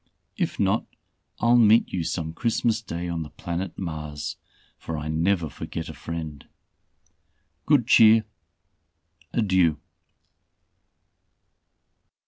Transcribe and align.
If 0.35 0.59
not, 0.59 0.87
I'll 1.39 1.57
meet 1.59 1.93
you 1.93 2.03
some 2.03 2.33
Christmas 2.33 2.81
day 2.81 3.07
on 3.07 3.21
the 3.21 3.29
planet 3.29 3.77
Mars, 3.77 4.35
for 4.79 4.97
I 4.97 5.09
never 5.09 5.47
forget 5.47 5.89
a 5.89 5.93
friend. 5.93 6.43
Good 7.67 7.85
cheer! 7.85 8.25
Adieu." 9.31 9.77